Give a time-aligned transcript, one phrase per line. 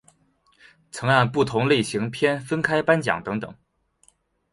[0.91, 3.55] 曾按不同类型片分开颁奖等等。